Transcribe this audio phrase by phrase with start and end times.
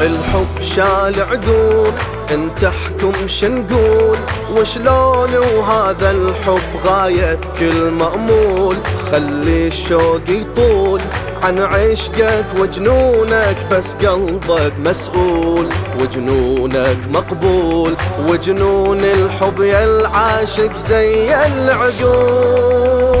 [0.00, 1.92] الحب شال عدول
[2.30, 4.18] انت احكم شنقول
[4.56, 8.76] وشلون وهذا الحب غاية كل مأمول؟
[9.10, 11.00] خلي الشوق يطول
[11.42, 15.68] عن عشقك وجنونك بس قلبك مسؤول.
[16.10, 17.94] وجنونك مقبول
[18.28, 23.16] وجنون الحب يا العاشق زي العقول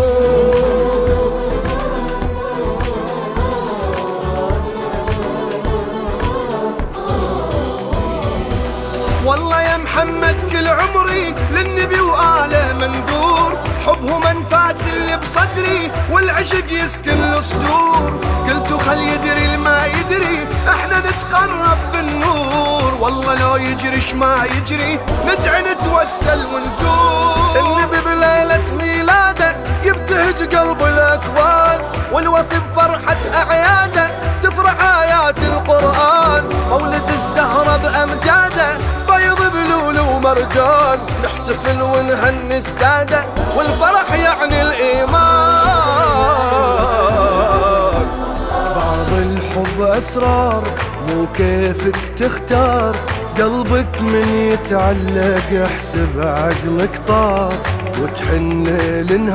[9.26, 18.20] والله يا محمد كل عمري للنبي وآله مندور حبهم أنفاس اللي بصدري والعشق يسكن الصدور
[18.48, 18.98] قلت خل
[19.86, 22.94] الما يدري إحنا نتقرب بالنور.
[23.00, 27.60] والله لو يجري ما يجري؟ ندعي نتوسل ونزور.
[27.60, 31.80] النبي بليلة ميلاده يبتهج قلب الأكوان.
[32.12, 34.10] والوصف فرحة أعياده
[34.42, 36.48] تفرح آيات القرآن.
[36.70, 40.98] مولد الزهرة بأمجاده فيض بلول ومرجان.
[41.24, 43.24] نحتفل ونهني السادة
[43.56, 45.05] والفرح يعني الإيمان.
[49.98, 50.62] أسرار
[51.08, 52.96] مو كيفك تختار.
[53.38, 57.52] قلبك من يتعلق احسب عقلك طار.
[58.02, 59.32] وتحن ليل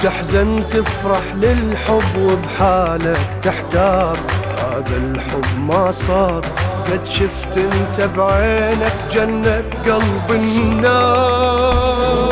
[0.00, 4.16] تحزن تفرح للحب وبحالك تحتار.
[4.58, 6.44] هذا الحب ما صار
[6.92, 12.23] قد شفت انت بعينك جنة قلب النار.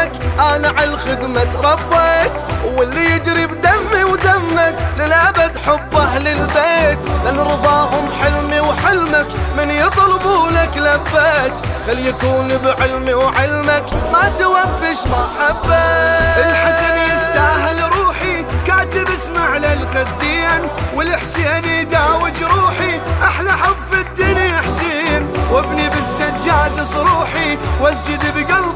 [0.00, 2.32] اسمك أنا على الخدمة تربيت
[2.64, 6.98] واللي يجري بدمي ودمك للابد حب أهل البيت.
[7.24, 9.26] لأن رضاهم حلمي وحلمك
[9.56, 11.54] من يطلبوا لك لبيت.
[11.86, 20.68] خل يكون بعلمي وعلمك ما توفش ما حبيت الحسن يستاهل روحي كاتب اسم على الخدين
[20.94, 25.26] والحسين يداوي جروحي أحلى حب في الدنيا حسين.
[25.50, 28.69] وابني بالسجاد صروحي واسجد بقلبي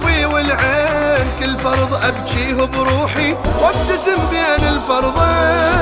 [1.44, 5.74] كل فرض أبكيه بروحي وابتسم بين الفرضين.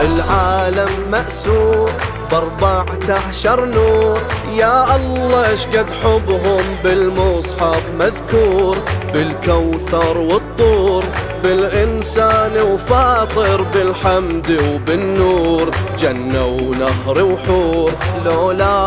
[0.00, 1.90] العالم مأسور
[2.30, 4.18] بأربعة عشر نور.
[4.52, 8.76] يا الله اشقد حبهم بالمصحف مذكور؟
[9.14, 11.04] بالكوثر والطور
[11.42, 15.70] بالإنسان وفاطر بالحمد وبالنور.
[15.98, 17.90] جنة ونهر وحور
[18.24, 18.77] لولاهم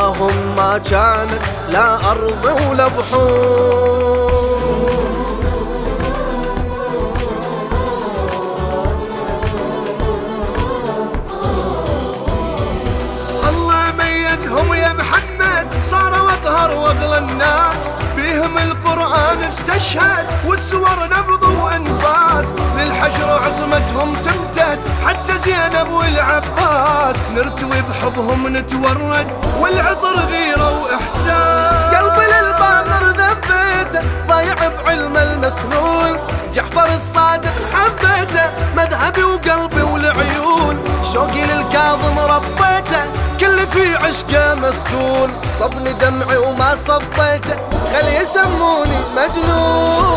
[0.77, 4.31] كانت لا أرض ولا بحور.
[13.49, 17.93] الله ميزهم يا محمد صاروا أطهر وأغلى الناس.
[18.31, 22.45] بيهم القرآن استشهد والسور نبض وانفاس.
[22.77, 27.15] للحشر عصمتهم تمتد حتى زينب والعباس.
[27.35, 29.27] نرتوي بحبهم نتورد
[29.59, 36.19] والعطر غيره واحساس قلبي للباقر ذبيته ضايع بعلم المكنون.
[36.53, 38.45] جعفر الصادق حبيته
[38.77, 39.23] مذهبي
[41.21, 43.03] شوقي للكاظم ربيته
[43.39, 45.29] كل في عشقه مسجون.
[45.59, 47.55] صبني دمعي وما صبيته
[47.93, 50.11] خل يسموني مجنون.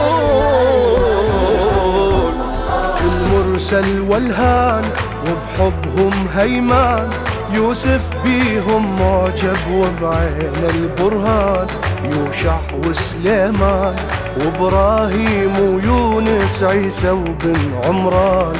[3.04, 4.84] المرسل والهان
[5.26, 7.10] وبحبهم هيمان
[7.52, 11.66] يوسف بيهم معجب وبعين البرهان.
[12.04, 13.96] يوشع وسليمان
[14.36, 18.56] وإبراهيم ويونس عيسى وبن عمران.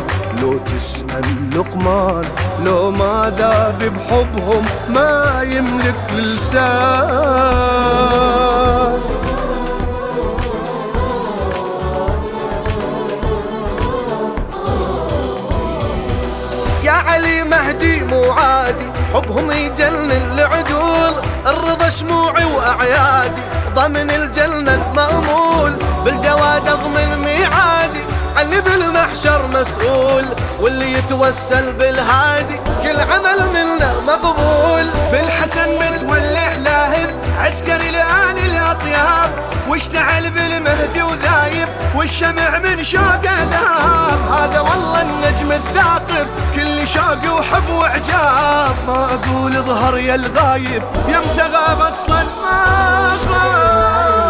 [0.79, 2.25] تسأل لقمان
[2.65, 7.75] لو ما ذاب بحبهم ما يملك لسان.
[16.85, 21.15] يا علي مهدي مو عادي حبهم يجنن العدول
[21.47, 23.43] الرضا شموعي وأعيادي
[23.75, 25.04] ضمن الجنة المأمول
[31.15, 34.85] يتوسل بالهادي كل عمل منه مقبول.
[35.13, 39.31] بالحسن متولع لاهب عسكري لآل الأطياب.
[39.69, 44.19] واشتعل بالمهدي وذايب والشمع من شوقه ناب.
[44.33, 51.81] هذا والله النجم الثاقب كل شوق وحب وعجاب ما أقول ظهر يا الغايب يمتى غاب
[51.81, 52.65] أصلا ما
[53.27, 54.24] غاب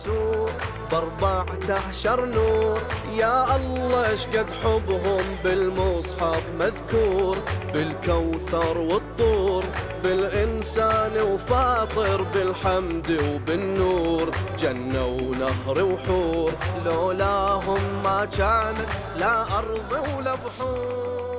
[0.00, 0.50] مأسور
[0.90, 2.78] بأربعة عشر نور.
[3.12, 7.36] يا الله اشقد حبهم بالمصحف مذكور
[7.74, 9.64] بالكوثر والطور
[10.02, 14.30] بالإنسان وفاطر بالحمد وبالنور.
[14.58, 16.52] جنة ونهر وحور
[16.84, 21.29] لولاهم ما كانت لا أرض ولا بحور.